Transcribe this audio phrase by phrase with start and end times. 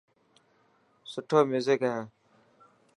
[1.11, 1.95] سٺو ميوزڪ هي.